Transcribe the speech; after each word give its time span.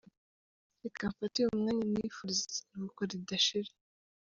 Reka 0.83 1.03
mfate 1.13 1.35
uyu 1.41 1.59
mwanya, 1.61 1.83
mwifurize 1.89 2.45
iruhuko 2.71 3.01
ridashira. 3.09 3.71